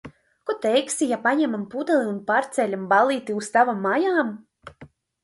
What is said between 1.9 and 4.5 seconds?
un pārceļam ballīti uz tavām mājām?